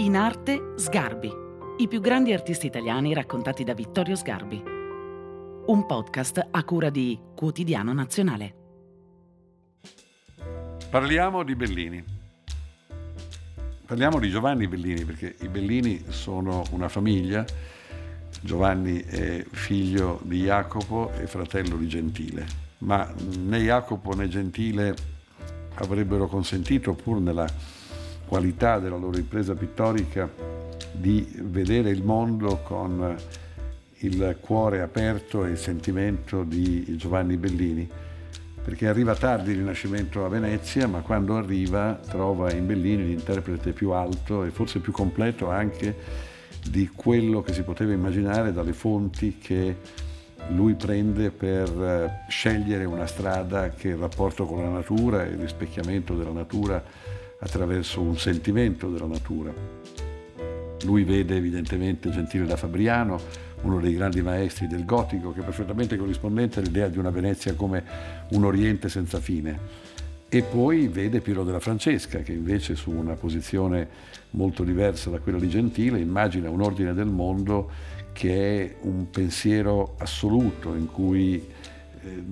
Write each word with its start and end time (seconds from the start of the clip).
In 0.00 0.16
arte 0.16 0.72
Sgarbi, 0.76 1.30
i 1.76 1.86
più 1.86 2.00
grandi 2.00 2.32
artisti 2.32 2.64
italiani 2.64 3.12
raccontati 3.12 3.64
da 3.64 3.74
Vittorio 3.74 4.16
Sgarbi. 4.16 4.56
Un 5.66 5.84
podcast 5.86 6.48
a 6.50 6.64
cura 6.64 6.88
di 6.88 7.20
Quotidiano 7.36 7.92
Nazionale. 7.92 8.54
Parliamo 10.88 11.42
di 11.42 11.54
Bellini. 11.54 12.02
Parliamo 13.84 14.18
di 14.18 14.30
Giovanni 14.30 14.66
Bellini 14.68 15.04
perché 15.04 15.36
i 15.40 15.48
Bellini 15.48 16.02
sono 16.08 16.62
una 16.70 16.88
famiglia. 16.88 17.44
Giovanni 18.40 19.00
è 19.02 19.44
figlio 19.50 20.18
di 20.22 20.44
Jacopo 20.44 21.12
e 21.12 21.26
fratello 21.26 21.76
di 21.76 21.86
Gentile, 21.86 22.46
ma 22.78 23.06
né 23.40 23.58
Jacopo 23.58 24.14
né 24.14 24.28
Gentile 24.28 24.96
avrebbero 25.74 26.26
consentito, 26.26 26.94
pur 26.94 27.20
nella 27.20 27.46
qualità 28.30 28.78
della 28.78 28.96
loro 28.96 29.18
impresa 29.18 29.56
pittorica, 29.56 30.30
di 30.92 31.28
vedere 31.40 31.90
il 31.90 32.04
mondo 32.04 32.60
con 32.62 33.16
il 34.02 34.36
cuore 34.40 34.82
aperto 34.82 35.44
e 35.44 35.50
il 35.50 35.58
sentimento 35.58 36.44
di 36.44 36.96
Giovanni 36.96 37.36
Bellini, 37.36 37.90
perché 38.62 38.86
arriva 38.86 39.16
tardi 39.16 39.50
il 39.50 39.56
Rinascimento 39.56 40.24
a 40.24 40.28
Venezia, 40.28 40.86
ma 40.86 41.00
quando 41.00 41.36
arriva 41.36 41.98
trova 42.08 42.52
in 42.52 42.68
Bellini 42.68 43.04
l'interprete 43.04 43.72
più 43.72 43.90
alto 43.90 44.44
e 44.44 44.50
forse 44.50 44.78
più 44.78 44.92
completo 44.92 45.50
anche 45.50 45.96
di 46.68 46.88
quello 46.94 47.42
che 47.42 47.52
si 47.52 47.62
poteva 47.62 47.92
immaginare 47.92 48.52
dalle 48.52 48.74
fonti 48.74 49.38
che 49.38 49.76
lui 50.50 50.74
prende 50.74 51.32
per 51.32 51.68
eh, 51.68 52.24
scegliere 52.28 52.84
una 52.84 53.06
strada 53.06 53.70
che 53.70 53.88
il 53.88 53.96
rapporto 53.96 54.44
con 54.46 54.62
la 54.62 54.70
natura 54.70 55.24
e 55.24 55.30
il 55.30 55.38
rispecchiamento 55.38 56.14
della 56.14 56.30
natura 56.30 57.19
attraverso 57.40 58.00
un 58.00 58.16
sentimento 58.16 58.88
della 58.88 59.06
natura. 59.06 59.52
Lui 60.84 61.04
vede 61.04 61.36
evidentemente 61.36 62.10
Gentile 62.10 62.46
da 62.46 62.56
Fabriano, 62.56 63.20
uno 63.62 63.80
dei 63.80 63.94
grandi 63.94 64.22
maestri 64.22 64.66
del 64.66 64.84
gotico, 64.84 65.32
che 65.32 65.40
è 65.40 65.44
perfettamente 65.44 65.96
corrispondente 65.96 66.60
all'idea 66.60 66.88
di 66.88 66.98
una 66.98 67.10
Venezia 67.10 67.54
come 67.54 67.84
un 68.30 68.44
Oriente 68.44 68.88
senza 68.88 69.20
fine. 69.20 69.88
E 70.28 70.42
poi 70.42 70.86
vede 70.88 71.20
Piero 71.20 71.42
della 71.42 71.60
Francesca, 71.60 72.20
che 72.20 72.32
invece 72.32 72.76
su 72.76 72.90
una 72.90 73.14
posizione 73.14 73.88
molto 74.30 74.62
diversa 74.62 75.10
da 75.10 75.18
quella 75.18 75.38
di 75.38 75.48
Gentile 75.48 75.98
immagina 75.98 76.48
un 76.48 76.62
ordine 76.62 76.94
del 76.94 77.08
mondo 77.08 77.68
che 78.12 78.64
è 78.64 78.76
un 78.82 79.10
pensiero 79.10 79.96
assoluto 79.98 80.74
in 80.74 80.86
cui 80.86 81.44
eh, 82.02 82.22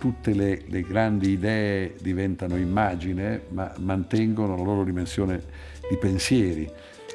tutte 0.00 0.32
le, 0.32 0.62
le, 0.66 0.80
grandi 0.80 1.32
idee 1.32 1.94
diventano 2.00 2.56
immagine 2.56 3.42
ma 3.50 3.70
mantengono 3.80 4.56
la 4.56 4.62
loro 4.62 4.82
dimensione 4.82 5.42
di 5.90 5.98
pensieri. 5.98 6.66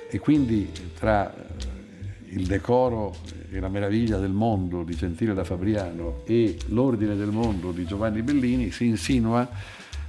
E 0.08 0.20
quindi 0.20 0.72
tra 0.94 1.34
eh, 1.34 2.36
il 2.36 2.46
decoro 2.46 3.16
e 3.50 3.60
la 3.60 3.70
meraviglia 3.70 4.20
del 4.20 4.32
mondo 4.32 4.84
di 4.84 4.94
Gentile 4.94 5.34
da 5.34 5.44
Fabriano 5.44 6.22
e 6.26 6.60
l'ordine 6.68 7.16
del 7.16 7.32
mondo 7.32 7.72
di 7.72 7.86
Giovanni 7.86 8.22
Bellini 8.22 8.70
si 8.70 8.86
insinua 8.86 9.50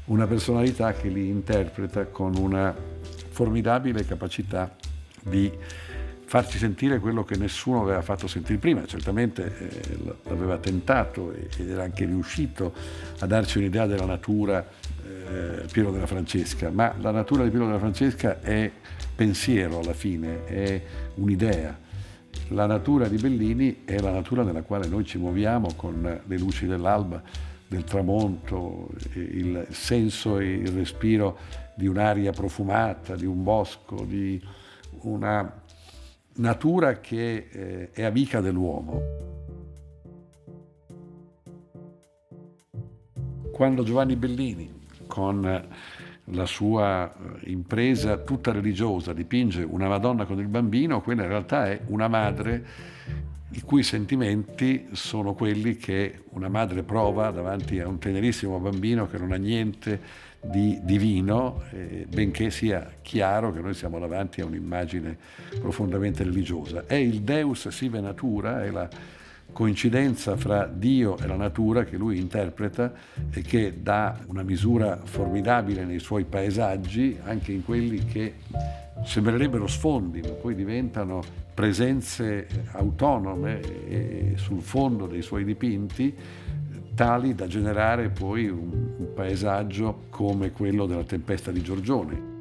una 0.07 0.27
personalità 0.27 0.93
che 0.93 1.09
li 1.09 1.29
interpreta 1.29 2.05
con 2.05 2.37
una 2.37 2.77
formidabile 3.31 4.05
capacità 4.05 4.77
di 5.23 5.51
farci 6.27 6.59
sentire 6.59 6.99
quello 6.99 7.25
che 7.25 7.37
nessuno 7.37 7.83
aveva 7.83 8.03
fatto 8.03 8.27
sentire 8.27 8.59
prima. 8.59 8.85
Certamente 8.85 9.45
eh, 9.59 9.99
l'aveva 10.25 10.59
tentato 10.59 11.33
ed 11.33 11.71
era 11.71 11.85
anche 11.85 12.05
riuscito 12.05 12.75
a 13.21 13.27
darci 13.27 13.59
un'idea 13.59 13.87
della 13.87 14.07
natura 14.07 14.67
eh, 15.07 15.65
Piero 15.71 15.93
della 15.93 16.07
Francesca, 16.07 16.69
ma 16.71 16.95
la 17.01 17.13
natura 17.13 17.45
di 17.45 17.51
Piero 17.51 17.67
della 17.67 17.79
Francesca 17.79 18.41
è 18.41 18.71
pensiero 19.15 19.79
alla 19.79 19.95
fine, 19.95 20.45
è 20.45 20.83
un'idea. 21.15 21.79
La 22.49 22.67
natura 22.67 23.09
di 23.09 23.17
Bellini 23.17 23.85
è 23.85 23.99
la 24.01 24.11
natura 24.11 24.43
nella 24.43 24.63
quale 24.63 24.89
noi 24.89 25.05
ci 25.05 25.19
muoviamo 25.19 25.75
con 25.75 26.23
le 26.25 26.39
luci 26.39 26.67
dell'alba, 26.67 27.23
del 27.69 27.85
tramonto, 27.85 28.91
il 29.15 29.67
senso 29.71 30.39
e 30.39 30.53
il 30.55 30.69
respiro 30.69 31.39
di 31.75 31.87
un'aria 31.87 32.33
profumata, 32.33 33.17
di 33.17 33.27
un 33.27 33.43
bosco, 33.43 34.05
di 34.05 34.41
una 35.01 35.65
natura 36.37 37.01
che 37.01 37.49
eh, 37.51 37.91
è 37.93 38.03
amica 38.03 38.41
dell'uomo. 38.41 39.01
Quando 43.53 43.83
Giovanni 43.85 44.17
Bellini, 44.17 44.71
con 45.07 45.69
la 46.31 46.47
sua 46.47 47.13
eh, 47.13 47.51
impresa 47.51 48.19
tutta 48.19 48.53
religiosa, 48.53 49.13
dipinge 49.13 49.63
una 49.63 49.89
Madonna 49.89 50.25
con 50.25 50.39
il 50.39 50.49
bambino, 50.49 51.01
quella 51.01 51.23
in 51.23 51.29
realtà 51.29 51.71
è 51.71 51.81
una 51.87 52.09
madre 52.09 52.65
i 53.51 53.63
cui 53.63 53.83
sentimenti 53.83 54.89
sono 54.93 55.35
quelli 55.35 55.77
che 55.77 56.25
una 56.31 56.49
madre 56.49 56.83
prova 56.83 57.31
davanti 57.31 57.79
a 57.81 57.89
un 57.89 57.99
tenerissimo 57.99 58.59
bambino 58.59 59.07
che 59.07 59.19
non 59.19 59.33
ha 59.33 59.37
niente 59.37 60.01
di 60.41 60.79
divino, 60.83 61.63
eh, 61.73 62.07
benché 62.09 62.51
sia 62.51 62.89
chiaro 63.03 63.53
che 63.53 63.61
noi 63.61 63.75
siamo 63.75 63.99
davanti 63.99 64.41
a 64.41 64.47
un'immagine 64.47 65.17
profondamente 65.61 66.23
religiosa. 66.23 66.85
È 66.87 66.95
il 66.95 67.23
Deus 67.23 67.69
sive 67.69 68.01
natura, 68.01 68.65
è 68.65 68.71
la 68.71 68.89
coincidenza 69.53 70.37
fra 70.37 70.67
Dio 70.67 71.17
e 71.19 71.27
la 71.27 71.37
natura 71.37 71.85
che 71.85 71.97
lui 71.97 72.19
interpreta 72.19 72.93
e 73.31 73.43
che 73.43 73.75
dà 73.81 74.19
una 74.27 74.43
misura 74.43 75.01
formidabile 75.03 75.85
nei 75.85 75.99
suoi 75.99 76.25
paesaggi, 76.25 77.19
anche 77.25 77.53
in 77.53 77.65
quelli 77.65 78.05
che 78.05 78.35
sembrerebbero 79.05 79.67
sfondi, 79.67 80.21
ma 80.21 80.31
poi 80.31 80.55
diventano 80.55 81.23
presenze 81.55 82.47
autonome 82.73 84.35
sul 84.35 84.61
fondo 84.61 85.07
dei 85.07 85.23
suoi 85.23 85.45
dipinti, 85.45 86.15
tali 86.97 87.35
da 87.35 87.47
generare 87.47 88.09
poi 88.09 88.49
un, 88.49 88.95
un 88.97 89.13
paesaggio 89.15 90.07
come 90.09 90.51
quello 90.51 90.87
della 90.87 91.05
tempesta 91.05 91.53
di 91.53 91.63
Giorgione. 91.63 92.35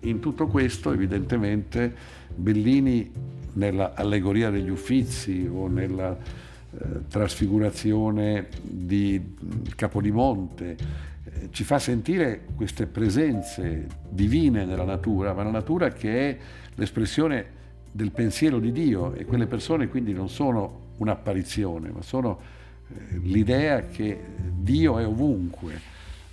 In 0.00 0.18
tutto 0.20 0.48
questo, 0.48 0.92
evidentemente, 0.92 1.94
Bellini 2.34 3.10
nell'allegoria 3.52 4.50
degli 4.50 4.68
Uffizi 4.68 5.48
o 5.50 5.68
nella 5.68 6.18
eh, 6.18 7.06
trasfigurazione 7.08 8.48
di 8.60 9.36
Capodimonte 9.76 10.76
eh, 11.24 11.48
ci 11.52 11.62
fa 11.62 11.78
sentire 11.78 12.40
queste 12.56 12.86
presenze 12.86 13.86
divine 14.08 14.64
nella 14.64 14.84
natura, 14.84 15.32
ma 15.32 15.44
la 15.44 15.50
natura 15.50 15.90
che 15.90 16.30
è 16.30 16.38
l'espressione 16.74 17.62
del 17.94 18.10
pensiero 18.10 18.58
di 18.58 18.72
Dio 18.72 19.12
e 19.12 19.24
quelle 19.24 19.46
persone 19.46 19.86
quindi 19.86 20.12
non 20.12 20.28
sono 20.28 20.80
un'apparizione, 20.96 21.90
ma 21.90 22.02
sono 22.02 22.40
eh, 22.88 23.18
l'idea 23.18 23.86
che 23.86 24.18
Dio 24.52 24.98
è 24.98 25.06
ovunque. 25.06 25.80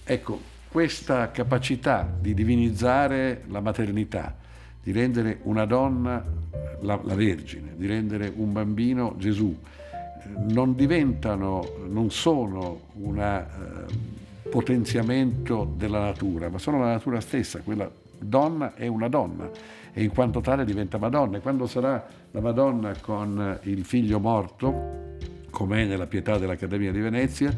Ecco, 0.03 0.41
questa 0.69 1.29
capacità 1.29 2.11
di 2.19 2.33
divinizzare 2.33 3.43
la 3.49 3.59
maternità, 3.59 4.35
di 4.81 4.91
rendere 4.91 5.37
una 5.43 5.65
donna 5.65 6.25
la, 6.79 6.99
la 7.03 7.13
Vergine, 7.13 7.73
di 7.75 7.85
rendere 7.85 8.33
un 8.35 8.51
bambino 8.51 9.13
Gesù, 9.19 9.55
non 10.47 10.73
diventano, 10.73 11.75
non 11.87 12.09
sono 12.09 12.87
un 12.93 13.19
eh, 13.19 14.49
potenziamento 14.49 15.71
della 15.77 15.99
natura, 15.99 16.49
ma 16.49 16.57
sono 16.57 16.79
la 16.79 16.93
natura 16.93 17.21
stessa, 17.21 17.59
quella 17.59 17.87
donna 18.21 18.73
è 18.75 18.87
una 18.87 19.07
donna 19.07 19.49
e 19.93 20.03
in 20.03 20.11
quanto 20.11 20.41
tale 20.41 20.65
diventa 20.65 20.97
Madonna. 20.97 21.37
E 21.37 21.41
quando 21.41 21.67
sarà 21.67 22.05
la 22.31 22.41
Madonna 22.41 22.93
con 22.99 23.59
il 23.63 23.83
figlio 23.83 24.19
morto, 24.19 24.99
come 25.49 25.83
è 25.83 25.85
nella 25.85 26.07
pietà 26.07 26.37
dell'Accademia 26.37 26.91
di 26.91 26.99
Venezia, 26.99 27.53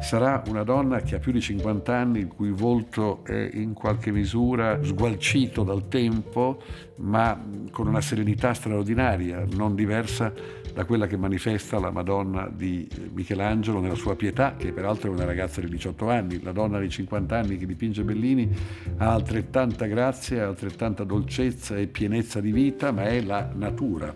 sarà 0.00 0.42
una 0.48 0.62
donna 0.62 1.00
che 1.00 1.16
ha 1.16 1.18
più 1.18 1.32
di 1.32 1.40
50 1.40 1.94
anni, 1.94 2.20
il 2.20 2.28
cui 2.28 2.50
volto 2.50 3.24
è 3.24 3.50
in 3.52 3.72
qualche 3.72 4.10
misura 4.10 4.82
sgualcito 4.82 5.62
dal 5.62 5.88
tempo, 5.88 6.60
ma 6.96 7.38
con 7.70 7.86
una 7.86 8.00
serenità 8.00 8.54
straordinaria, 8.54 9.44
non 9.54 9.74
diversa 9.74 10.32
da 10.76 10.84
quella 10.84 11.06
che 11.06 11.16
manifesta 11.16 11.78
la 11.78 11.90
Madonna 11.90 12.52
di 12.54 12.86
Michelangelo 13.14 13.80
nella 13.80 13.94
sua 13.94 14.14
pietà, 14.14 14.56
che 14.58 14.72
peraltro 14.72 15.10
è 15.10 15.14
una 15.14 15.24
ragazza 15.24 15.62
di 15.62 15.70
18 15.70 16.10
anni. 16.10 16.42
La 16.42 16.52
donna 16.52 16.78
di 16.78 16.90
50 16.90 17.34
anni 17.34 17.56
che 17.56 17.64
dipinge 17.64 18.04
Bellini 18.04 18.54
ha 18.98 19.14
altrettanta 19.14 19.86
grazia, 19.86 20.46
altrettanta 20.46 21.02
dolcezza 21.02 21.78
e 21.78 21.86
pienezza 21.86 22.42
di 22.42 22.52
vita, 22.52 22.92
ma 22.92 23.04
è 23.04 23.22
la 23.22 23.50
natura. 23.54 24.14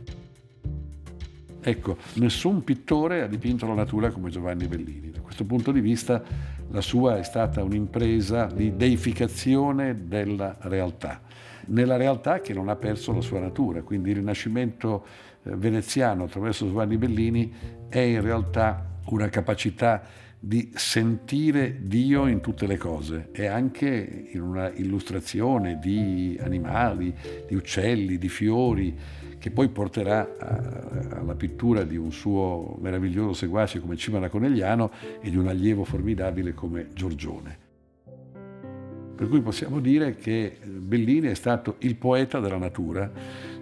Ecco, 1.63 1.97
nessun 2.17 2.63
pittore 2.63 3.23
ha 3.23 3.27
dipinto 3.27 3.67
la 3.67 3.73
natura 3.73 4.11
come 4.11 4.29
Giovanni 4.29 4.67
Bellini. 4.67 5.13
Da 5.13 5.21
questo 5.21 5.47
punto 5.47 5.73
di 5.73 5.81
vista 5.81 6.23
la 6.69 6.83
sua 6.83 7.17
è 7.17 7.23
stata 7.23 7.63
un'impresa 7.63 8.45
di 8.45 8.77
deificazione 8.77 10.07
della 10.07 10.59
realtà, 10.61 11.23
nella 11.67 11.97
realtà 11.97 12.41
che 12.41 12.53
non 12.53 12.69
ha 12.69 12.77
perso 12.77 13.13
la 13.13 13.21
sua 13.21 13.41
natura. 13.41 13.83
Quindi 13.83 14.11
il 14.11 14.17
Rinascimento 14.17 15.05
eh, 15.43 15.57
veneziano 15.57 16.25
attraverso 16.25 16.67
Giovanni 16.67 16.97
Bellini 16.97 17.53
è 17.89 17.99
in 17.99 18.21
realtà 18.21 18.99
una 19.07 19.29
capacità 19.29 20.03
di 20.43 20.71
sentire 20.75 21.81
Dio 21.83 22.27
in 22.27 22.41
tutte 22.41 22.67
le 22.67 22.79
cose 22.79 23.29
e 23.33 23.47
anche 23.47 24.29
in 24.33 24.41
una 24.41 24.71
illustrazione 24.71 25.79
di 25.79 26.39
animali, 26.41 27.15
di 27.47 27.55
uccelli, 27.55 28.17
di 28.17 28.29
fiori, 28.31 28.97
che 29.39 29.51
poi 29.51 29.69
porterà 29.69 30.37
alla 31.11 31.35
pittura 31.35 31.83
di 31.83 31.97
un 31.97 32.11
suo 32.11 32.77
meraviglioso 32.81 33.35
seguace 33.35 33.81
come 33.81 33.97
Cimara 33.97 34.29
Conegliano 34.29 34.91
e 35.21 35.29
di 35.29 35.37
un 35.37 35.49
allievo 35.49 35.85
formidabile 35.85 36.55
come 36.55 36.89
Giorgione. 36.95 37.70
Per 39.21 39.29
cui 39.29 39.43
possiamo 39.43 39.81
dire 39.81 40.17
che 40.17 40.57
Bellini 40.65 41.27
è 41.27 41.35
stato 41.35 41.75
il 41.81 41.97
poeta 41.97 42.41
della 42.41 42.57
natura 42.57 43.13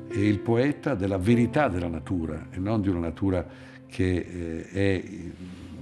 e 0.08 0.25
il 0.25 0.38
poeta 0.38 0.94
della 0.94 1.19
verità 1.19 1.66
della 1.66 1.88
natura 1.88 2.46
e 2.52 2.60
non 2.60 2.81
di 2.81 2.88
una 2.88 3.00
natura 3.00 3.44
che 3.88 4.16
eh, 4.19 4.69
è 4.70 5.05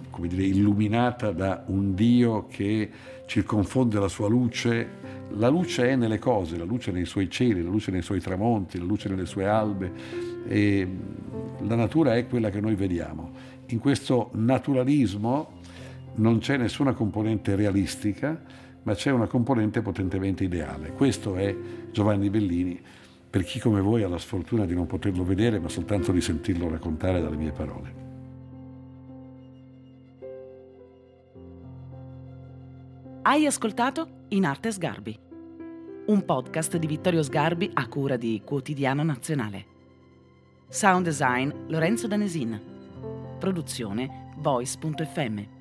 come 0.08 0.28
dire, 0.28 0.44
illuminata 0.44 1.30
da 1.30 1.64
un 1.66 1.94
Dio 1.94 2.46
che 2.46 2.88
circonfonde 3.26 3.98
la 3.98 4.08
sua 4.08 4.28
luce. 4.28 4.88
La 5.32 5.48
luce 5.48 5.90
è 5.90 5.94
nelle 5.94 6.18
cose, 6.18 6.56
la 6.56 6.64
luce 6.64 6.90
nei 6.90 7.04
suoi 7.04 7.28
cieli, 7.28 7.62
la 7.62 7.68
luce 7.68 7.90
nei 7.90 8.00
suoi 8.00 8.20
tramonti, 8.20 8.78
la 8.78 8.84
luce 8.86 9.10
nelle 9.10 9.26
sue 9.26 9.46
albe 9.46 9.92
e 10.48 10.88
la 11.66 11.74
natura 11.74 12.16
è 12.16 12.26
quella 12.26 12.48
che 12.48 12.62
noi 12.62 12.76
vediamo. 12.76 13.30
In 13.66 13.78
questo 13.78 14.30
naturalismo 14.32 15.60
non 16.14 16.38
c'è 16.38 16.56
nessuna 16.56 16.94
componente 16.94 17.54
realistica, 17.54 18.64
ma 18.86 18.94
c'è 18.94 19.10
una 19.10 19.26
componente 19.26 19.82
potentemente 19.82 20.44
ideale. 20.44 20.92
Questo 20.92 21.34
è 21.34 21.54
Giovanni 21.90 22.30
Bellini, 22.30 22.80
per 23.28 23.42
chi 23.42 23.58
come 23.58 23.80
voi 23.80 24.04
ha 24.04 24.08
la 24.08 24.16
sfortuna 24.16 24.64
di 24.64 24.74
non 24.74 24.86
poterlo 24.86 25.24
vedere, 25.24 25.58
ma 25.58 25.68
soltanto 25.68 26.12
di 26.12 26.20
sentirlo 26.20 26.68
raccontare 26.68 27.20
dalle 27.20 27.36
mie 27.36 27.50
parole. 27.50 28.04
Hai 33.22 33.44
ascoltato 33.44 34.24
In 34.28 34.44
Arte 34.44 34.70
Sgarbi, 34.70 35.18
un 36.06 36.24
podcast 36.24 36.76
di 36.76 36.86
Vittorio 36.86 37.24
Sgarbi 37.24 37.68
a 37.74 37.88
cura 37.88 38.16
di 38.16 38.40
Quotidiano 38.44 39.02
Nazionale. 39.02 39.66
Sound 40.68 41.04
design 41.04 41.50
Lorenzo 41.66 42.06
Danesin. 42.06 42.60
Produzione 43.40 44.30
voice.fm. 44.36 45.55